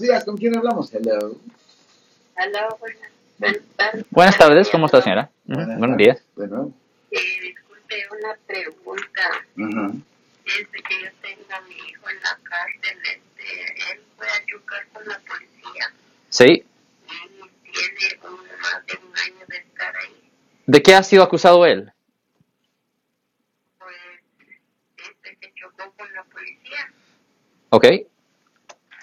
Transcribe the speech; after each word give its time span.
Días, 0.00 0.24
¿con 0.24 0.36
quién 0.36 0.56
hablamos? 0.56 0.92
Hello. 0.94 1.36
Aló, 2.36 2.76
buenas, 2.78 3.10
buenas 3.38 3.60
tardes. 3.76 4.04
Buenas 4.10 4.38
tardes, 4.38 4.68
¿cómo 4.70 4.86
está 4.86 5.02
señora? 5.02 5.30
Ujú, 5.46 5.54
Buenas 5.56 5.78
Buenos 5.78 5.96
días. 5.98 6.22
Nuevo. 6.36 6.72
Eh, 7.10 7.18
disculpe, 7.42 8.06
una 8.18 8.34
pregunta. 8.46 9.44
Desde 9.56 10.82
que 10.82 11.02
yo 11.02 11.10
tengo 11.22 11.44
a 11.52 11.60
mi 11.62 11.74
hijo 11.74 12.08
en 12.08 12.16
la 12.22 12.38
cárcel, 12.42 12.98
este, 13.04 13.92
él 13.92 14.00
fue 14.16 14.26
a 14.26 14.44
chocar 14.46 14.86
con 14.92 15.06
la 15.06 15.18
policía 15.20 15.92
Sí. 16.30 16.44
y 16.44 17.70
tiene 17.70 18.20
un, 18.26 18.36
más 18.60 18.86
de 18.86 18.94
un 19.06 19.16
año 19.18 19.46
de 19.48 19.56
estar 19.58 19.94
ahí. 19.96 20.30
¿De 20.66 20.82
qué 20.82 20.94
ha 20.94 21.02
sido 21.02 21.22
acusado 21.22 21.66
él? 21.66 21.92
Pues, 23.78 23.96
este 24.96 25.36
que 25.36 25.52
chocó 25.54 25.92
con 25.96 26.12
la 26.14 26.24
policía 26.24 26.90
Ok. 27.70 27.84
y 27.84 28.00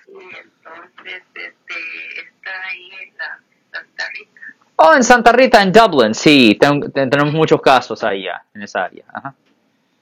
entonces 0.07 1.23
este, 1.35 2.21
está 2.21 2.63
ahí 2.67 2.89
en 3.03 3.17
la 3.17 3.39
Santa 3.71 4.09
Rita. 4.09 4.55
Oh, 4.79 4.93
en 4.93 5.03
Santa 5.03 5.31
Rita, 5.31 5.61
en 5.61 5.71
Dublin, 5.71 6.13
sí. 6.13 6.55
ten- 6.59 6.91
ten- 6.91 7.09
tenemos 7.09 7.33
muchos 7.33 7.59
casos 7.61 7.99
ya, 8.01 8.43
en 8.53 8.61
esa 8.61 8.83
área. 8.85 9.03
Ajá. 9.11 9.33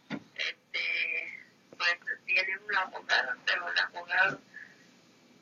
Este, 0.09 1.39
pues 1.77 1.95
tiene 2.25 2.57
un 2.57 2.75
abogado, 2.75 3.31
pero 3.45 3.69
el 3.69 3.79
abogado 3.79 4.39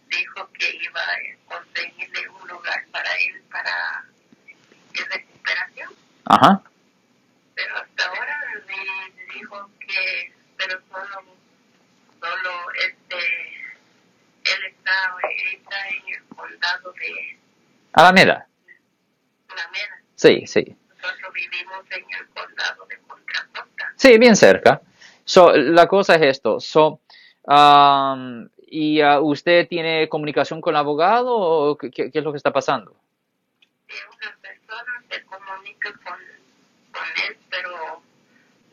dijo 0.08 0.50
que 0.54 0.76
iba 0.84 1.02
a 1.02 1.18
conseguirle 1.58 2.30
un 2.30 2.48
lugar 2.48 2.86
para 2.92 3.10
él 3.28 3.42
para 3.52 4.06
recuperación, 5.10 5.90
Ajá. 6.26 6.62
pero 7.56 7.76
hasta 7.78 8.06
ahora 8.06 8.40
me 8.68 9.34
dijo 9.34 9.70
que, 9.80 10.32
pero 10.58 10.80
solo, 10.92 11.24
solo 12.22 12.52
este, 12.88 13.18
él 14.44 14.66
está, 14.70 15.16
está 15.54 15.88
en 15.90 16.14
el 16.14 16.24
condado 16.36 16.94
de 16.94 17.40
Alameda. 17.94 18.48
Sí, 20.24 20.48
sí. 20.48 20.64
Nosotros 21.02 21.34
vivimos 21.34 21.84
en 21.92 22.06
el 22.18 22.28
condado 22.30 22.86
de 22.86 22.98
Contra 23.00 23.46
Costa. 23.54 23.94
Sí, 23.98 24.18
bien 24.18 24.38
cerca. 24.38 24.82
So, 25.26 25.52
la 25.52 25.86
cosa 25.86 26.16
es 26.16 26.22
esto. 26.22 26.62
So, 26.62 27.02
um, 27.44 28.48
¿Y 28.68 29.02
ah, 29.02 29.20
usted 29.20 29.68
tiene 29.68 30.08
comunicación 30.08 30.62
con 30.62 30.74
el 30.74 30.78
abogado 30.78 31.36
o 31.36 31.78
qué, 31.78 32.10
es 32.14 32.24
lo 32.24 32.32
que 32.32 32.38
está 32.38 32.54
pasando? 32.54 32.96
que 33.86 33.96
una 34.16 34.36
persona 34.42 35.04
se 35.10 35.24
comunica 35.26 35.92
con, 35.92 36.18
con 36.92 37.08
él, 37.28 37.38
pero 37.50 38.02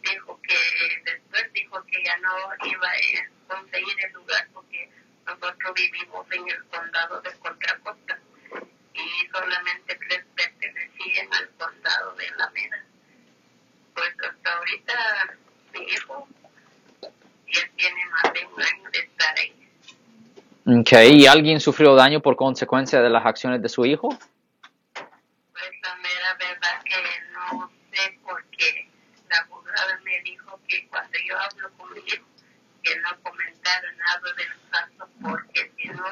dijo 0.01 0.41
que 0.41 0.57
después 1.05 1.53
dijo 1.53 1.85
que 1.85 2.03
ya 2.05 2.17
no 2.19 2.31
iba 2.65 2.87
a 2.87 3.55
conseguir 3.57 3.97
el 4.07 4.13
lugar 4.13 4.49
porque 4.55 4.89
nosotros 5.27 5.75
vivimos 5.75 6.27
en 6.31 6.49
el 6.49 6.65
condado 6.67 7.21
de 7.23 7.33
Contra 7.41 7.77
Costa 7.81 8.19
y 8.95 9.29
solamente 9.31 9.99
les 10.09 10.25
pertenecían 10.35 11.33
al 11.33 11.49
condado 11.59 12.15
de 12.15 12.31
La 12.39 12.51
Mena. 12.51 12.85
Pues 13.95 14.15
hasta 14.29 14.57
ahorita 14.57 15.37
mi 15.73 15.81
hijo 15.81 16.29
ya 17.03 17.71
tiene 17.77 18.07
más 18.07 18.33
de 18.33 18.47
un 18.47 18.63
año 18.63 18.91
de 18.91 18.99
estar 18.99 19.39
ahí. 19.39 19.61
Okay. 20.81 21.23
¿Y 21.23 21.27
alguien 21.27 21.59
sufrió 21.61 21.95
daño 21.95 22.21
por 22.21 22.37
consecuencia 22.37 23.01
de 23.01 23.11
las 23.11 23.25
acciones 23.27 23.61
de 23.63 23.69
su 23.69 23.85
hijo? 23.85 24.09
Pues 24.09 25.71
la 25.83 25.97
mera 25.97 26.37
verdad 26.39 26.83
que 26.85 27.03
no 27.33 27.71
sé 27.93 28.19
por 28.23 28.45
qué 28.51 28.89
la 29.29 29.39
abogada 29.39 29.99
me 30.05 30.21
dijo 30.23 30.61
que 30.69 30.87
cuando 30.89 31.19
yo 31.29 31.37
hablo 31.39 31.71
con 31.77 31.93
mi 31.95 32.01
hijo 32.01 32.25
que 32.83 32.97
no 33.01 33.09
comentara 33.23 33.93
nada 33.93 34.33
del 34.37 34.49
caso 34.71 35.09
porque 35.21 35.73
si 35.77 35.89
no 35.89 36.05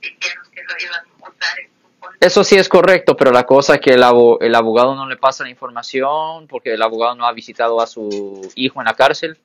dijeron 0.00 0.44
que 0.52 0.62
lo 0.62 0.74
iban 0.78 1.04
a 1.06 1.28
usar 1.30 1.58
en 1.58 1.70
su 1.80 1.98
contra. 1.98 2.26
Eso 2.26 2.44
sí 2.44 2.56
es 2.56 2.68
correcto, 2.68 3.16
pero 3.16 3.30
la 3.32 3.44
cosa 3.44 3.74
es 3.76 3.80
que 3.80 3.90
el, 3.94 4.02
abo- 4.02 4.38
el 4.40 4.54
abogado 4.54 4.94
no 4.94 5.08
le 5.08 5.16
pasa 5.16 5.42
la 5.44 5.50
información 5.50 6.46
porque 6.48 6.74
el 6.74 6.82
abogado 6.82 7.14
no 7.14 7.26
ha 7.26 7.32
visitado 7.32 7.80
a 7.80 7.86
su 7.86 8.52
hijo 8.56 8.80
en 8.80 8.84
la 8.86 8.94
cárcel. 8.94 9.38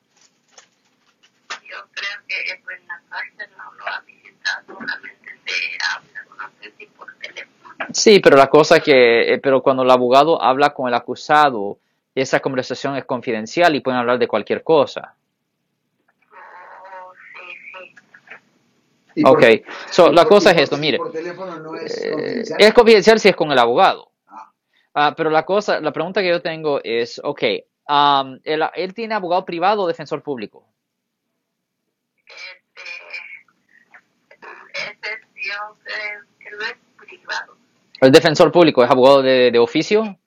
Yo 1.67 1.77
creo 1.93 2.19
que 2.27 2.53
eso 2.53 2.69
en 2.69 2.87
la 2.87 3.01
cárcel 3.09 3.49
no 3.57 3.73
lo 3.73 3.87
ha 3.87 4.01
visitado, 4.01 4.65
solamente 4.67 5.39
se 5.45 5.77
por 6.97 7.07
teléfono. 7.17 7.85
Sí, 7.93 8.19
pero 8.19 8.37
la 8.37 8.47
cosa 8.47 8.77
es 8.77 8.83
que, 8.83 9.33
eh, 9.33 9.39
pero 9.39 9.61
cuando 9.61 9.83
el 9.83 9.89
abogado 9.91 10.41
habla 10.41 10.71
con 10.73 10.87
el 10.87 10.93
acusado, 10.93 11.79
esa 12.13 12.39
conversación 12.39 12.95
es 12.97 13.05
confidencial 13.05 13.75
y 13.75 13.79
pueden 13.81 13.99
hablar 13.99 14.19
de 14.19 14.27
cualquier 14.27 14.63
cosa. 14.63 15.15
Y 19.13 19.23
por- 19.23 19.37
Ok, 19.37 19.43
so, 19.89 20.11
la 20.11 20.21
por- 20.23 20.29
cosa 20.29 20.51
es 20.51 20.61
esto, 20.61 20.77
mire. 20.77 20.97
Por 20.97 21.11
teléfono 21.11 21.59
no 21.59 21.75
es 21.75 22.01
Eh, 22.01 22.11
confidencial. 22.11 22.61
es 22.61 22.73
confidencial 22.73 23.19
si 23.19 23.29
es 23.29 23.35
con 23.35 23.51
el 23.51 23.59
abogado. 23.59 24.11
Ah. 24.27 24.51
Ah, 24.93 25.13
pero 25.17 25.29
la 25.29 25.43
cosa, 25.45 25.81
la 25.81 25.91
pregunta 25.91 26.21
que 26.21 26.29
yo 26.29 26.41
tengo 26.41 26.79
es, 26.83 27.19
ok, 27.23 27.43
um, 27.89 28.39
él, 28.43 28.63
él 28.75 28.93
tiene 28.93 29.13
abogado 29.15 29.43
privado 29.43 29.81
o 29.83 29.87
defensor 29.87 30.23
público? 30.23 30.65
Este, 34.73 35.11
ese 35.13 35.27
yo 35.35 35.75
no 36.61 36.67
es 36.67 37.07
privado. 37.07 37.57
El 37.99 38.11
defensor 38.11 38.51
público 38.51 38.83
es 38.83 38.89
abogado 38.89 39.21
de, 39.21 39.51
de 39.51 39.59
oficio. 39.59 40.17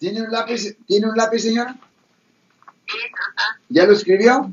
¿Tiene 0.00 0.22
un 0.22 0.32
lápiz, 0.32 0.76
¿tiene 0.84 1.08
un 1.08 1.16
lápiz, 1.16 1.42
señora? 1.42 1.76
¿Ya 3.68 3.86
lo 3.86 3.92
escribió? 3.92 4.52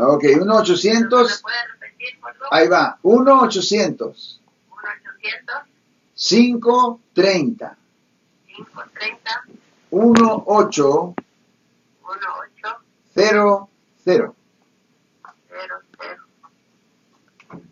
Ya. 0.00 0.08
Ok, 0.08 0.24
1 0.40 0.44
¿Me 0.44 0.52
800 0.60 1.42
puede 1.42 1.56
repetir, 1.80 2.20
por 2.20 2.34
favor? 2.34 2.48
ahí 2.50 2.68
va, 2.68 2.98
1 3.02 3.40
800 3.42 4.40
1 4.70 4.78
800 5.18 5.54
530 6.14 7.76
530 8.46 9.44
1800 9.90 11.14
1800. 13.14 14.34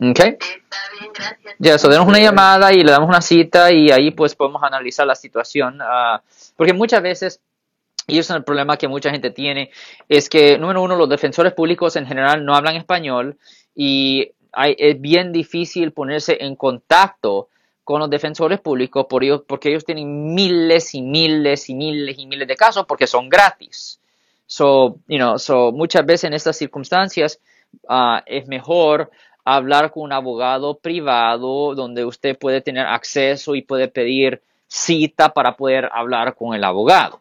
¿Ok? 0.01 0.19
Está 0.21 0.77
bien, 0.99 1.13
gracias. 1.15 1.55
Ya, 1.59 1.75
eso, 1.75 1.89
denos 1.89 2.07
una 2.07 2.19
llamada 2.19 2.73
y 2.73 2.83
le 2.83 2.91
damos 2.91 3.09
una 3.09 3.21
cita 3.21 3.71
y 3.73 3.91
ahí 3.91 4.11
pues 4.11 4.35
podemos 4.35 4.63
analizar 4.63 5.07
la 5.07 5.15
situación. 5.15 5.79
ah, 5.81 6.23
porque 6.57 6.73
muchas 6.73 7.03
veces, 7.03 7.41
y 8.09 8.19
eso 8.19 8.33
es 8.33 8.39
el 8.39 8.45
problema 8.45 8.77
que 8.77 8.89
mucha 8.89 9.11
gente 9.11 9.31
tiene, 9.31 9.71
es 10.09 10.29
que, 10.29 10.59
número 10.59 10.83
uno, 10.83 10.97
los 10.97 11.09
defensores 11.09 11.53
públicos 11.53 11.95
en 11.97 12.07
general 12.07 12.45
no 12.45 12.55
hablan 12.55 12.77
español 12.77 13.37
y 13.75 14.33
hay- 14.53 14.75
es 14.79 15.01
bien 15.01 15.31
difícil 15.33 15.93
ponerse 15.93 16.39
en 16.41 16.57
contacto 16.57 17.49
con 17.85 18.01
los 18.01 18.11
defensores 18.11 18.61
públicos 18.61 19.07
por 19.09 19.23
ellos, 19.23 19.43
porque 19.47 19.69
ellos 19.69 19.85
tienen 19.85 20.35
miles 20.35 20.95
y 20.95 21.03
miles 21.03 21.69
y 21.69 21.75
miles 21.75 22.19
y 22.19 22.27
miles 22.27 22.49
de 22.49 22.57
casos 22.57 22.87
porque 22.87 23.07
son 23.07 23.29
gratis. 23.29 24.01
So, 24.47 24.99
you 25.07 25.19
know, 25.19 25.39
so 25.39 25.71
muchas 25.73 26.05
veces 26.07 26.25
en 26.25 26.33
estas 26.33 26.57
circunstancias 26.57 27.39
ah, 27.89 28.23
es 28.25 28.47
mejor 28.49 29.11
hablar 29.45 29.91
con 29.91 30.05
un 30.05 30.13
abogado 30.13 30.79
privado 30.79 31.75
donde 31.75 32.05
usted 32.05 32.39
puede 32.39 32.63
tener 32.63 32.87
acceso 32.87 33.55
y 33.55 33.63
puede 33.63 33.89
pedir 33.89 34.43
cita 34.67 35.33
para 35.35 35.57
poder 35.57 35.91
hablar 35.93 36.35
con 36.35 36.55
el 36.55 36.65
abogado. 36.65 37.21